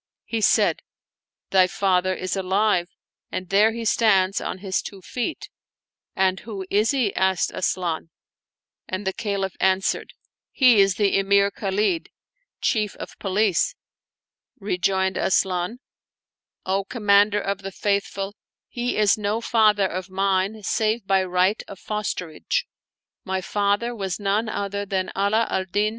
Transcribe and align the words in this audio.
He 0.25 0.41
said, 0.41 0.79
"Thy 1.51 1.67
father 1.67 2.11
is 2.15 2.35
alive 2.35 2.89
and 3.31 3.49
there 3.49 3.71
he 3.71 3.85
stands 3.85 4.41
on 4.41 4.57
his 4.57 4.81
two 4.81 4.99
feet."" 5.03 5.47
And 6.25 6.39
who 6.39 6.65
is 6.71 6.89
he?" 6.89 7.13
asked 7.15 7.51
Asian; 7.53 8.09
and 8.87 9.05
the 9.05 9.13
Caliph 9.13 9.55
answered," 9.59 10.13
He 10.51 10.79
is 10.81 10.95
the 10.95 11.19
Emir 11.19 11.51
Khalid, 11.51 12.09
Chief 12.61 12.95
Calamity 13.19 13.75
Ahmad 13.77 13.77
and 13.77 13.77
Hahzalam 13.77 13.77
Bazazah 13.77 13.77
of 13.77 14.55
Police." 14.55 14.59
Rejoined 14.59 15.17
Asian," 15.19 15.79
O 16.75 16.83
Commander 16.83 17.39
of 17.39 17.59
the 17.61 17.71
Faith 17.71 18.07
ful, 18.07 18.35
he 18.69 18.97
is 18.97 19.19
no 19.19 19.39
father 19.39 19.85
of 19.85 20.09
mine, 20.09 20.63
save 20.63 21.05
by 21.05 21.23
right 21.23 21.61
of 21.67 21.77
fosterage; 21.79 22.65
my 23.23 23.39
father 23.39 23.93
was 23.95 24.19
none 24.19 24.49
other 24.49 24.83
than 24.83 25.11
Ala 25.15 25.45
al 25.51 25.65
Din. 25.65 25.89